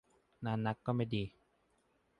[0.45, 1.23] นานนักก็ไม่ดี